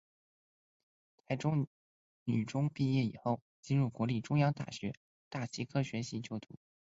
[1.27, 1.67] 台中
[2.23, 4.95] 女中毕业以后进入国立中央大学
[5.29, 6.57] 大气科学系就读。